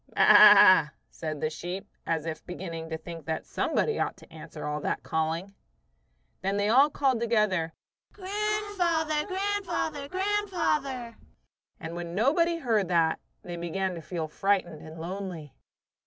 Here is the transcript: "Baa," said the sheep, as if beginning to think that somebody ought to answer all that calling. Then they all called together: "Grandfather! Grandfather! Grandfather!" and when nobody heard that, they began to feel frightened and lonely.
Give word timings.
"Baa," 0.15 0.87
said 1.11 1.39
the 1.41 1.51
sheep, 1.51 1.87
as 2.07 2.25
if 2.25 2.43
beginning 2.47 2.89
to 2.89 2.97
think 2.97 3.27
that 3.27 3.45
somebody 3.45 3.99
ought 3.99 4.17
to 4.17 4.33
answer 4.33 4.65
all 4.65 4.79
that 4.81 5.03
calling. 5.03 5.53
Then 6.41 6.57
they 6.57 6.69
all 6.69 6.89
called 6.89 7.19
together: 7.19 7.71
"Grandfather! 8.11 9.27
Grandfather! 9.27 10.07
Grandfather!" 10.09 11.17
and 11.79 11.95
when 11.95 12.15
nobody 12.15 12.57
heard 12.57 12.87
that, 12.87 13.19
they 13.43 13.57
began 13.57 13.93
to 13.93 14.01
feel 14.01 14.27
frightened 14.27 14.81
and 14.81 14.99
lonely. 14.99 15.53